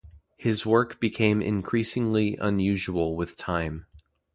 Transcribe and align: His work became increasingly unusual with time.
His 0.35 0.65
work 0.65 0.99
became 0.99 1.43
increasingly 1.43 2.35
unusual 2.37 3.15
with 3.15 3.37
time. 3.37 3.85